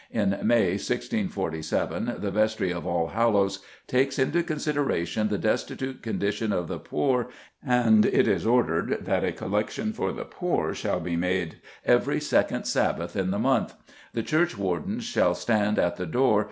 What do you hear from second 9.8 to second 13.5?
for the poor shall be made every second Sabbath in the